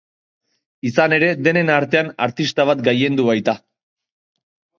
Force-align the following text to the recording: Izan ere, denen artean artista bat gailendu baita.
Izan 0.89 1.13
ere, 1.17 1.29
denen 1.47 1.69
artean 1.73 2.09
artista 2.29 2.67
bat 2.71 2.83
gailendu 2.89 3.27
baita. 3.29 3.57